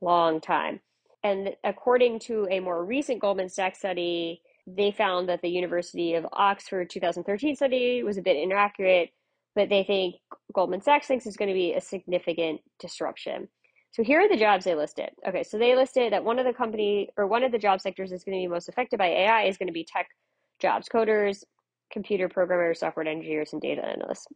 long 0.00 0.40
time. 0.40 0.80
And 1.24 1.56
according 1.64 2.20
to 2.20 2.46
a 2.50 2.60
more 2.60 2.84
recent 2.84 3.20
Goldman 3.20 3.48
Sachs 3.48 3.78
study, 3.78 4.42
they 4.66 4.90
found 4.90 5.28
that 5.28 5.42
the 5.42 5.48
University 5.48 6.14
of 6.14 6.26
Oxford 6.32 6.90
2013 6.90 7.56
study 7.56 8.02
was 8.02 8.18
a 8.18 8.22
bit 8.22 8.36
inaccurate, 8.36 9.10
but 9.54 9.68
they 9.68 9.84
think 9.84 10.16
Goldman 10.52 10.82
Sachs 10.82 11.06
thinks 11.06 11.26
it's 11.26 11.36
going 11.36 11.48
to 11.48 11.54
be 11.54 11.74
a 11.74 11.80
significant 11.80 12.60
disruption. 12.80 13.48
So 13.92 14.02
here 14.02 14.20
are 14.20 14.28
the 14.28 14.36
jobs 14.36 14.64
they 14.64 14.74
listed. 14.74 15.10
Okay, 15.26 15.42
so 15.42 15.56
they 15.56 15.74
listed 15.74 16.12
that 16.12 16.24
one 16.24 16.38
of 16.38 16.44
the 16.44 16.52
company 16.52 17.08
or 17.16 17.26
one 17.26 17.44
of 17.44 17.52
the 17.52 17.58
job 17.58 17.80
sectors 17.80 18.10
that's 18.10 18.24
going 18.24 18.38
to 18.38 18.44
be 18.44 18.48
most 18.48 18.68
affected 18.68 18.98
by 18.98 19.06
AI 19.06 19.44
is 19.44 19.56
going 19.56 19.68
to 19.68 19.72
be 19.72 19.84
tech 19.84 20.08
jobs, 20.60 20.88
coders, 20.88 21.44
computer 21.90 22.28
programmers, 22.28 22.80
software 22.80 23.06
engineers, 23.06 23.52
and 23.52 23.62
data 23.62 23.84
analysts. 23.84 24.26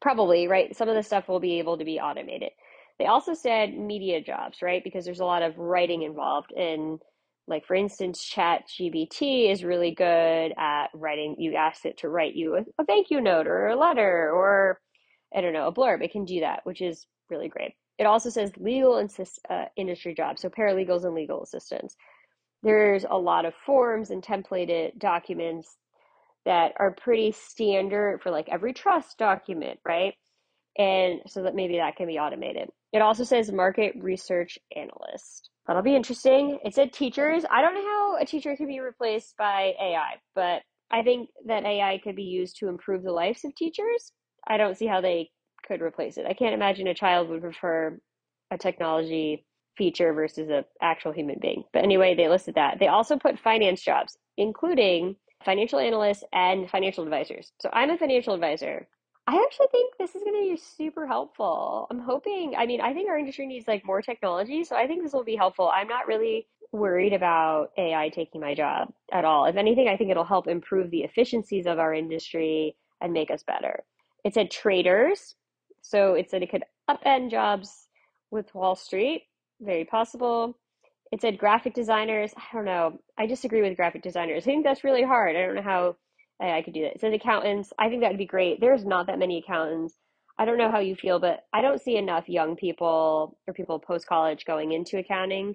Probably, 0.00 0.48
right? 0.48 0.74
Some 0.74 0.88
of 0.88 0.94
the 0.94 1.02
stuff 1.02 1.28
will 1.28 1.40
be 1.40 1.58
able 1.58 1.78
to 1.78 1.84
be 1.84 2.00
automated. 2.00 2.50
They 2.98 3.06
also 3.06 3.34
said 3.34 3.76
media 3.76 4.20
jobs, 4.22 4.62
right? 4.62 4.82
Because 4.82 5.04
there's 5.04 5.20
a 5.20 5.24
lot 5.24 5.42
of 5.42 5.58
writing 5.58 6.02
involved 6.02 6.52
in 6.52 6.98
like 7.46 7.66
for 7.66 7.74
instance 7.74 8.22
chat 8.22 8.62
gpt 8.68 9.50
is 9.50 9.64
really 9.64 9.92
good 9.92 10.52
at 10.56 10.86
writing 10.94 11.36
you 11.38 11.54
ask 11.54 11.84
it 11.84 11.98
to 11.98 12.08
write 12.08 12.34
you 12.34 12.56
a, 12.56 12.60
a, 12.78 12.84
thank 12.84 13.10
you 13.10 13.20
note 13.20 13.46
or 13.46 13.68
a 13.68 13.76
letter 13.76 14.30
or 14.32 14.80
i 15.34 15.40
don't 15.40 15.52
know 15.52 15.66
a 15.66 15.72
blurb 15.72 16.02
it 16.02 16.12
can 16.12 16.24
do 16.24 16.40
that 16.40 16.60
which 16.64 16.80
is 16.80 17.06
really 17.30 17.48
great. 17.48 17.74
It 17.98 18.04
also 18.04 18.28
says 18.28 18.52
legal 18.58 18.98
insist, 18.98 19.40
uh, 19.48 19.66
industry 19.76 20.14
jobs 20.14 20.42
so 20.42 20.48
paralegals 20.48 21.04
and 21.04 21.14
legal 21.14 21.42
assistants. 21.42 21.96
There's 22.62 23.04
a 23.08 23.18
lot 23.18 23.44
of 23.44 23.54
forms 23.66 24.10
and 24.10 24.22
templated 24.22 24.98
documents 24.98 25.76
that 26.44 26.72
are 26.78 26.92
pretty 26.92 27.32
standard 27.32 28.20
for 28.22 28.30
like 28.30 28.48
every 28.48 28.72
trust 28.72 29.18
document 29.18 29.78
right? 29.86 30.14
And 30.76 31.20
so 31.26 31.42
that 31.44 31.54
maybe 31.54 31.76
that 31.76 31.96
can 31.96 32.06
be 32.06 32.18
automated. 32.18 32.68
It 32.92 33.00
also 33.00 33.24
says 33.24 33.52
market 33.52 33.94
research 33.96 34.58
analyst 34.74 35.50
That'll 35.66 35.82
be 35.82 35.96
interesting. 35.96 36.58
It 36.64 36.74
said 36.74 36.92
teachers. 36.92 37.44
I 37.50 37.62
don't 37.62 37.74
know 37.74 37.82
how 37.82 38.16
a 38.20 38.26
teacher 38.26 38.54
could 38.56 38.68
be 38.68 38.80
replaced 38.80 39.36
by 39.36 39.74
AI, 39.80 40.16
but 40.34 40.62
I 40.90 41.02
think 41.02 41.30
that 41.46 41.64
AI 41.64 41.98
could 42.04 42.16
be 42.16 42.24
used 42.24 42.58
to 42.58 42.68
improve 42.68 43.02
the 43.02 43.12
lives 43.12 43.44
of 43.44 43.54
teachers. 43.54 44.12
I 44.46 44.58
don't 44.58 44.76
see 44.76 44.86
how 44.86 45.00
they 45.00 45.30
could 45.66 45.80
replace 45.80 46.18
it. 46.18 46.26
I 46.26 46.34
can't 46.34 46.54
imagine 46.54 46.86
a 46.86 46.94
child 46.94 47.28
would 47.30 47.40
prefer 47.40 47.98
a 48.50 48.58
technology 48.58 49.46
feature 49.76 50.12
versus 50.12 50.48
an 50.50 50.64
actual 50.82 51.12
human 51.12 51.38
being. 51.40 51.64
But 51.72 51.82
anyway, 51.82 52.14
they 52.14 52.28
listed 52.28 52.54
that. 52.56 52.78
They 52.78 52.88
also 52.88 53.16
put 53.16 53.38
finance 53.38 53.82
jobs, 53.82 54.16
including 54.36 55.16
financial 55.44 55.78
analysts 55.78 56.24
and 56.32 56.70
financial 56.70 57.04
advisors. 57.04 57.52
So 57.60 57.70
I'm 57.72 57.90
a 57.90 57.98
financial 57.98 58.34
advisor. 58.34 58.86
I 59.26 59.42
actually 59.42 59.68
think 59.70 59.94
this 59.96 60.14
is 60.14 60.22
going 60.22 60.34
to 60.34 60.50
be 60.50 60.56
super 60.56 61.06
helpful. 61.06 61.86
I'm 61.90 62.00
hoping, 62.00 62.54
I 62.56 62.66
mean, 62.66 62.80
I 62.82 62.92
think 62.92 63.08
our 63.08 63.18
industry 63.18 63.46
needs 63.46 63.66
like 63.66 63.84
more 63.84 64.02
technology, 64.02 64.64
so 64.64 64.76
I 64.76 64.86
think 64.86 65.02
this 65.02 65.14
will 65.14 65.24
be 65.24 65.36
helpful. 65.36 65.70
I'm 65.74 65.88
not 65.88 66.06
really 66.06 66.46
worried 66.72 67.14
about 67.14 67.70
AI 67.78 68.10
taking 68.10 68.40
my 68.40 68.54
job 68.54 68.92
at 69.12 69.24
all. 69.24 69.46
If 69.46 69.56
anything, 69.56 69.88
I 69.88 69.96
think 69.96 70.10
it'll 70.10 70.24
help 70.24 70.46
improve 70.46 70.90
the 70.90 71.04
efficiencies 71.04 71.66
of 71.66 71.78
our 71.78 71.94
industry 71.94 72.76
and 73.00 73.12
make 73.14 73.30
us 73.30 73.42
better. 73.42 73.84
It 74.24 74.34
said 74.34 74.50
traders, 74.50 75.36
so 75.80 76.14
it 76.14 76.30
said 76.30 76.42
it 76.42 76.50
could 76.50 76.64
upend 76.90 77.30
jobs 77.30 77.88
with 78.30 78.54
Wall 78.54 78.74
Street, 78.74 79.24
very 79.60 79.84
possible. 79.84 80.58
It 81.12 81.20
said 81.22 81.38
graphic 81.38 81.74
designers. 81.74 82.32
I 82.36 82.42
don't 82.52 82.64
know. 82.64 82.98
I 83.16 83.26
disagree 83.26 83.62
with 83.62 83.76
graphic 83.76 84.02
designers. 84.02 84.42
I 84.42 84.46
think 84.46 84.64
that's 84.64 84.84
really 84.84 85.02
hard. 85.02 85.36
I 85.36 85.46
don't 85.46 85.54
know 85.54 85.62
how 85.62 85.96
I 86.40 86.62
could 86.62 86.74
do 86.74 86.82
that. 86.82 86.94
It 86.94 87.00
says 87.00 87.14
accountants. 87.14 87.72
I 87.78 87.88
think 87.88 88.02
that 88.02 88.10
would 88.10 88.18
be 88.18 88.26
great. 88.26 88.60
There's 88.60 88.84
not 88.84 89.06
that 89.06 89.18
many 89.18 89.38
accountants. 89.38 89.94
I 90.38 90.44
don't 90.44 90.58
know 90.58 90.70
how 90.70 90.80
you 90.80 90.96
feel, 90.96 91.20
but 91.20 91.44
I 91.52 91.62
don't 91.62 91.80
see 91.80 91.96
enough 91.96 92.28
young 92.28 92.56
people 92.56 93.38
or 93.46 93.54
people 93.54 93.78
post 93.78 94.06
college 94.06 94.44
going 94.44 94.72
into 94.72 94.98
accounting. 94.98 95.54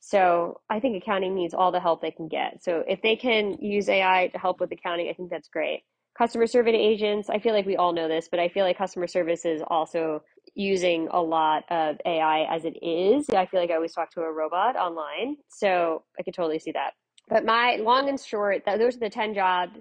So 0.00 0.60
I 0.68 0.80
think 0.80 1.02
accounting 1.02 1.34
needs 1.34 1.54
all 1.54 1.72
the 1.72 1.80
help 1.80 2.02
they 2.02 2.10
can 2.10 2.28
get. 2.28 2.62
So 2.62 2.84
if 2.86 3.00
they 3.02 3.16
can 3.16 3.54
use 3.54 3.88
AI 3.88 4.28
to 4.32 4.38
help 4.38 4.60
with 4.60 4.70
accounting, 4.70 5.08
I 5.08 5.14
think 5.14 5.30
that's 5.30 5.48
great. 5.48 5.82
Customer 6.16 6.46
service 6.46 6.74
agents, 6.76 7.30
I 7.30 7.38
feel 7.38 7.54
like 7.54 7.66
we 7.66 7.76
all 7.76 7.92
know 7.92 8.08
this, 8.08 8.28
but 8.30 8.40
I 8.40 8.48
feel 8.48 8.64
like 8.64 8.76
customer 8.76 9.06
service 9.06 9.44
is 9.44 9.62
also 9.66 10.22
using 10.54 11.08
a 11.10 11.20
lot 11.20 11.64
of 11.70 11.96
AI 12.04 12.44
as 12.54 12.64
it 12.64 12.76
is. 12.82 13.28
I 13.30 13.46
feel 13.46 13.60
like 13.60 13.70
I 13.70 13.74
always 13.74 13.94
talk 13.94 14.10
to 14.12 14.22
a 14.22 14.32
robot 14.32 14.76
online. 14.76 15.36
So 15.48 16.02
I 16.18 16.22
could 16.22 16.34
totally 16.34 16.58
see 16.58 16.72
that. 16.72 16.92
But 17.28 17.44
my 17.44 17.76
long 17.76 18.08
and 18.08 18.20
short, 18.20 18.62
those 18.66 18.96
are 18.96 19.00
the 19.00 19.10
10 19.10 19.34
jobs 19.34 19.78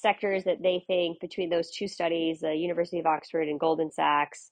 sectors 0.00 0.44
that 0.44 0.62
they 0.62 0.82
think 0.86 1.20
between 1.20 1.50
those 1.50 1.70
two 1.70 1.88
studies, 1.88 2.40
the 2.40 2.54
University 2.54 2.98
of 2.98 3.06
Oxford 3.06 3.48
and 3.48 3.60
Goldman 3.60 3.90
Sachs 3.90 4.50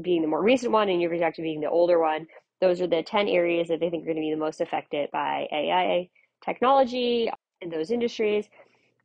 being 0.00 0.22
the 0.22 0.28
more 0.28 0.42
recent 0.42 0.72
one 0.72 0.88
and 0.88 1.00
University 1.00 1.24
of 1.24 1.28
Oxford 1.28 1.42
being 1.42 1.60
the 1.60 1.70
older 1.70 2.00
one, 2.00 2.26
those 2.60 2.80
are 2.80 2.86
the 2.86 3.02
10 3.02 3.28
areas 3.28 3.68
that 3.68 3.80
they 3.80 3.90
think 3.90 4.02
are 4.02 4.06
going 4.06 4.16
to 4.16 4.20
be 4.20 4.30
the 4.30 4.36
most 4.36 4.60
affected 4.60 5.10
by 5.12 5.46
AI 5.52 6.08
technology 6.44 7.30
in 7.60 7.70
those 7.70 7.90
industries. 7.90 8.48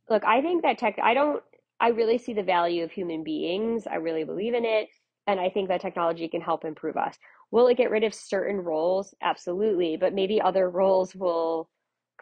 Look, 0.08 0.24
I 0.24 0.40
think 0.42 0.62
that 0.62 0.78
tech, 0.78 0.98
I 1.02 1.14
don't, 1.14 1.42
I 1.80 1.88
really 1.88 2.18
see 2.18 2.32
the 2.32 2.42
value 2.42 2.84
of 2.84 2.92
human 2.92 3.24
beings. 3.24 3.86
I 3.86 3.96
really 3.96 4.24
believe 4.24 4.54
in 4.54 4.64
it. 4.64 4.88
And 5.26 5.40
I 5.40 5.50
think 5.50 5.68
that 5.68 5.80
technology 5.80 6.28
can 6.28 6.40
help 6.40 6.64
improve 6.64 6.96
us. 6.96 7.16
Will 7.50 7.68
it 7.68 7.76
get 7.76 7.90
rid 7.90 8.04
of 8.04 8.14
certain 8.14 8.58
roles? 8.58 9.14
Absolutely. 9.22 9.96
But 9.96 10.14
maybe 10.14 10.40
other 10.40 10.68
roles 10.68 11.14
will 11.14 11.68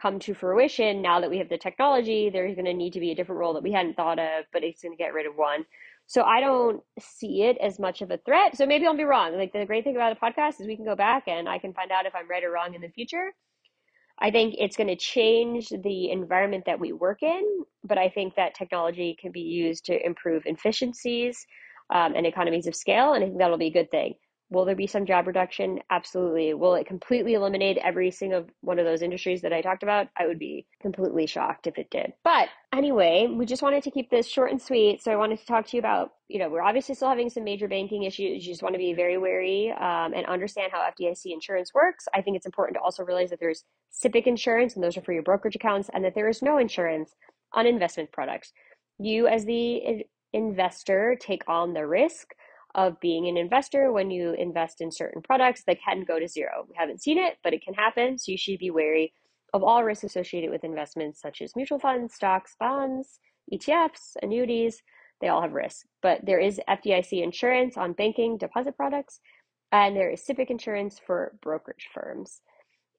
come 0.03 0.19
to 0.19 0.33
fruition 0.33 1.01
now 1.01 1.21
that 1.21 1.29
we 1.29 1.37
have 1.37 1.47
the 1.47 1.57
technology 1.57 2.29
there's 2.29 2.55
going 2.55 2.65
to 2.65 2.73
need 2.73 2.91
to 2.91 2.99
be 2.99 3.11
a 3.11 3.15
different 3.15 3.39
role 3.39 3.53
that 3.53 3.63
we 3.63 3.71
hadn't 3.71 3.95
thought 3.95 4.19
of 4.19 4.43
but 4.51 4.61
it's 4.61 4.81
going 4.81 4.91
to 4.91 5.01
get 5.01 5.13
rid 5.13 5.25
of 5.25 5.35
one. 5.35 5.65
So 6.05 6.23
i 6.23 6.41
don't 6.41 6.83
see 6.99 7.43
it 7.43 7.57
as 7.59 7.79
much 7.79 8.01
of 8.01 8.11
a 8.11 8.17
threat. 8.17 8.57
So 8.57 8.65
maybe 8.65 8.85
i'll 8.85 8.97
be 8.97 9.05
wrong. 9.05 9.37
Like 9.37 9.53
the 9.53 9.65
great 9.65 9.85
thing 9.85 9.95
about 9.95 10.11
a 10.11 10.19
podcast 10.19 10.59
is 10.59 10.67
we 10.67 10.75
can 10.75 10.85
go 10.85 10.95
back 10.95 11.23
and 11.27 11.47
i 11.47 11.57
can 11.57 11.73
find 11.73 11.89
out 11.91 12.05
if 12.05 12.13
i'm 12.13 12.29
right 12.29 12.43
or 12.43 12.51
wrong 12.51 12.75
in 12.75 12.81
the 12.81 12.89
future. 12.89 13.31
I 14.19 14.29
think 14.29 14.55
it's 14.59 14.77
going 14.77 14.89
to 14.89 14.95
change 14.95 15.69
the 15.69 16.11
environment 16.11 16.65
that 16.65 16.79
we 16.81 16.91
work 16.91 17.23
in 17.23 17.63
but 17.83 17.97
i 17.97 18.09
think 18.09 18.35
that 18.35 18.55
technology 18.55 19.17
can 19.19 19.31
be 19.31 19.47
used 19.63 19.85
to 19.85 20.05
improve 20.05 20.43
efficiencies 20.45 21.47
um, 21.93 22.13
and 22.15 22.25
economies 22.25 22.67
of 22.67 22.75
scale 22.75 23.13
and 23.13 23.23
i 23.23 23.27
think 23.27 23.39
that'll 23.39 23.57
be 23.57 23.67
a 23.67 23.79
good 23.79 23.89
thing 23.89 24.15
Will 24.53 24.65
there 24.65 24.75
be 24.75 24.85
some 24.85 25.05
job 25.05 25.25
reduction? 25.25 25.79
Absolutely. 25.89 26.53
Will 26.53 26.75
it 26.75 26.85
completely 26.85 27.33
eliminate 27.33 27.77
every 27.77 28.11
single 28.11 28.45
one 28.61 28.77
of 28.77 28.85
those 28.85 29.01
industries 29.01 29.41
that 29.41 29.51
I 29.51 29.61
talked 29.61 29.81
about? 29.81 30.07
I 30.15 30.27
would 30.27 30.37
be 30.37 30.67
completely 30.79 31.25
shocked 31.25 31.65
if 31.65 31.79
it 31.79 31.89
did. 31.89 32.13
But 32.23 32.49
anyway, 32.71 33.27
we 33.27 33.47
just 33.47 33.63
wanted 33.63 33.81
to 33.83 33.91
keep 33.91 34.11
this 34.11 34.27
short 34.27 34.51
and 34.51 34.61
sweet. 34.61 35.01
So 35.01 35.11
I 35.11 35.15
wanted 35.15 35.39
to 35.39 35.45
talk 35.45 35.65
to 35.67 35.75
you 35.75 35.79
about, 35.79 36.11
you 36.27 36.37
know, 36.37 36.49
we're 36.49 36.61
obviously 36.61 36.93
still 36.93 37.09
having 37.09 37.31
some 37.31 37.43
major 37.43 37.67
banking 37.67 38.03
issues. 38.03 38.45
You 38.45 38.53
just 38.53 38.61
want 38.61 38.75
to 38.75 38.79
be 38.79 38.93
very 38.93 39.17
wary 39.17 39.71
um, 39.71 40.13
and 40.13 40.25
understand 40.27 40.71
how 40.71 40.87
FDIC 40.87 41.33
insurance 41.33 41.73
works. 41.73 42.05
I 42.13 42.21
think 42.21 42.37
it's 42.37 42.45
important 42.45 42.75
to 42.75 42.81
also 42.81 43.03
realize 43.03 43.31
that 43.31 43.39
there's 43.39 43.63
SIPC 43.91 44.27
insurance, 44.27 44.75
and 44.75 44.83
those 44.83 44.97
are 44.97 45.01
for 45.01 45.13
your 45.13 45.23
brokerage 45.23 45.55
accounts, 45.55 45.89
and 45.93 46.05
that 46.05 46.13
there 46.13 46.29
is 46.29 46.43
no 46.43 46.59
insurance 46.59 47.15
on 47.53 47.65
investment 47.65 48.11
products. 48.11 48.53
You, 48.99 49.27
as 49.27 49.45
the 49.45 50.05
investor, 50.31 51.17
take 51.19 51.43
on 51.47 51.73
the 51.73 51.87
risk 51.87 52.33
of 52.75 52.99
being 52.99 53.27
an 53.27 53.37
investor 53.37 53.91
when 53.91 54.09
you 54.09 54.33
invest 54.33 54.81
in 54.81 54.91
certain 54.91 55.21
products 55.21 55.63
that 55.67 55.77
can 55.83 56.03
go 56.03 56.19
to 56.19 56.27
zero. 56.27 56.65
We 56.67 56.75
haven't 56.77 57.01
seen 57.01 57.17
it, 57.17 57.37
but 57.43 57.53
it 57.53 57.63
can 57.63 57.73
happen. 57.73 58.17
So 58.17 58.31
you 58.31 58.37
should 58.37 58.59
be 58.59 58.71
wary 58.71 59.13
of 59.53 59.63
all 59.63 59.83
risks 59.83 60.03
associated 60.03 60.49
with 60.49 60.63
investments 60.63 61.21
such 61.21 61.41
as 61.41 61.55
mutual 61.55 61.79
funds, 61.79 62.15
stocks, 62.15 62.55
bonds, 62.59 63.19
ETFs, 63.53 64.15
annuities. 64.21 64.81
They 65.21 65.27
all 65.27 65.41
have 65.41 65.53
risks. 65.53 65.85
But 66.01 66.25
there 66.25 66.39
is 66.39 66.59
FDIC 66.67 67.23
insurance 67.23 67.77
on 67.77 67.93
banking 67.93 68.37
deposit 68.37 68.75
products, 68.75 69.19
and 69.71 69.95
there 69.95 70.09
is 70.09 70.23
SIPC 70.27 70.49
insurance 70.49 70.99
for 71.05 71.35
brokerage 71.41 71.89
firms. 71.93 72.41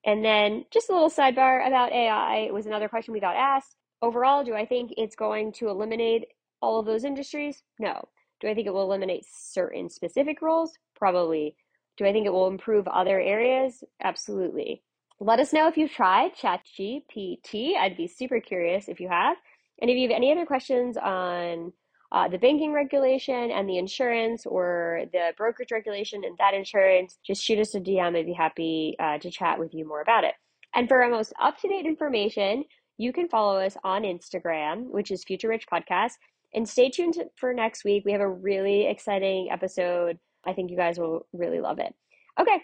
And 0.07 0.25
then 0.25 0.64
just 0.71 0.90
a 0.90 0.93
little 0.93 1.11
sidebar 1.11 1.66
about 1.66 1.93
AI 1.93 2.47
it 2.47 2.54
was 2.54 2.66
another 2.66 2.88
question 2.88 3.12
we 3.12 3.21
got 3.21 3.37
asked. 3.37 3.76
Overall, 4.02 4.45
do 4.45 4.54
I 4.54 4.66
think 4.66 4.93
it's 4.97 5.16
going 5.16 5.52
to 5.54 5.69
eliminate 5.69 6.26
all 6.61 6.78
of 6.78 6.87
those 6.87 7.04
industries? 7.04 7.62
No. 7.78 8.09
Do 8.45 8.51
I 8.51 8.55
think 8.55 8.67
it 8.67 8.75
will 8.75 8.83
eliminate 8.83 9.25
certain 9.27 9.89
specific 9.89 10.43
roles? 10.43 10.75
Probably. 10.95 11.57
Do 11.97 12.05
I 12.05 12.13
think 12.13 12.27
it 12.27 12.33
will 12.33 12.47
improve 12.47 12.87
other 12.87 13.19
areas? 13.19 13.83
Absolutely. 14.03 14.83
Let 15.19 15.41
us 15.41 15.55
know 15.55 15.67
if 15.67 15.79
you've 15.79 15.91
tried 15.91 16.33
ChatGPT. 16.35 17.75
I'd 17.75 17.97
be 17.97 18.07
super 18.07 18.41
curious 18.41 18.87
if 18.89 19.01
you 19.01 19.09
have. 19.09 19.39
And 19.81 19.91
if 19.91 19.97
you 19.97 20.07
have 20.07 20.15
any 20.15 20.31
other 20.31 20.45
questions 20.45 20.99
on 20.99 21.73
uh, 22.13 22.29
the 22.29 22.37
banking 22.37 22.75
regulation 22.75 23.51
and 23.51 23.67
the 23.67 23.79
insurance 23.79 24.45
or 24.45 25.05
the 25.15 25.33
brokerage 25.39 25.73
regulation 25.73 26.23
and 26.23 26.37
that 26.37 26.53
insurance, 26.53 27.17
just 27.25 27.43
shoot 27.43 27.59
us 27.59 27.75
a 27.75 27.81
DM. 27.81 28.15
I'd 28.15 28.27
be 28.27 28.35
happy 28.35 28.95
uh, 28.99 29.17
to 29.21 29.31
chat 29.31 29.59
with 29.59 29.73
you 29.73 29.89
more 29.89 30.03
about 30.03 30.25
it. 30.25 30.35
And 30.75 30.87
for 30.87 31.03
our 31.03 31.09
most 31.09 31.33
up 31.41 31.57
to 31.61 31.69
date 31.69 31.87
information, 31.87 32.65
you 32.99 33.11
can 33.11 33.27
follow 33.27 33.59
us 33.59 33.79
on 33.83 34.03
Instagram, 34.03 34.91
which 34.91 35.11
is 35.11 35.25
Future 35.25 35.49
Rich 35.49 35.67
Podcast. 35.73 36.13
And 36.55 36.69
stay 36.69 36.89
tuned 36.89 37.17
for 37.37 37.53
next 37.53 37.85
week. 37.85 38.05
We 38.05 38.13
have 38.13 38.21
a 38.21 38.29
really 38.29 38.87
exciting 38.87 39.49
episode. 39.51 40.19
I 40.47 40.53
think 40.53 40.71
you 40.71 40.77
guys 40.77 40.99
will 40.99 41.27
really 41.33 41.61
love 41.61 41.79
it. 41.79 41.95
Okay, 42.39 42.63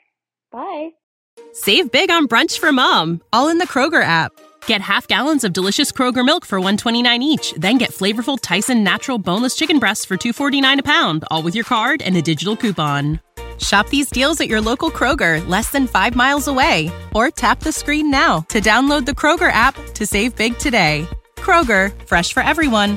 bye. 0.53 0.91
Save 1.53 1.91
big 1.91 2.11
on 2.11 2.29
brunch 2.29 2.59
for 2.59 2.73
mom, 2.73 3.21
all 3.33 3.49
in 3.49 3.59
the 3.59 3.67
Kroger 3.67 4.03
app. 4.03 4.33
Get 4.67 4.81
half 4.81 5.09
gallons 5.09 5.43
of 5.43 5.53
delicious 5.53 5.91
Kroger 5.91 6.25
milk 6.25 6.45
for 6.45 6.61
129 6.61 7.23
each, 7.23 7.53
then 7.57 7.79
get 7.79 7.91
flavorful 7.91 8.39
Tyson 8.41 8.85
natural 8.85 9.19
boneless 9.19 9.57
chicken 9.57 9.79
breasts 9.79 10.05
for 10.05 10.17
249 10.17 10.81
a 10.81 10.83
pound, 10.83 11.25
all 11.31 11.43
with 11.43 11.55
your 11.55 11.65
card 11.65 12.03
and 12.03 12.17
a 12.17 12.23
digital 12.23 12.57
coupon. 12.57 13.21
Shop 13.59 13.89
these 13.89 14.11
deals 14.11 14.41
at 14.41 14.49
your 14.49 14.61
local 14.61 14.91
Kroger, 14.91 15.47
less 15.49 15.71
than 15.71 15.87
5 15.87 16.15
miles 16.15 16.47
away, 16.47 16.91
or 17.15 17.31
tap 17.31 17.61
the 17.61 17.73
screen 17.73 18.11
now 18.11 18.41
to 18.49 18.61
download 18.61 19.05
the 19.05 19.13
Kroger 19.13 19.51
app 19.53 19.75
to 19.95 20.07
save 20.07 20.37
big 20.37 20.57
today. 20.59 21.09
Kroger, 21.37 21.93
fresh 22.07 22.33
for 22.33 22.43
everyone. 22.43 22.97